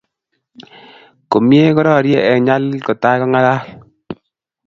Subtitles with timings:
[1.31, 3.61] Komie korarie eng nyalil kotai ko ngalal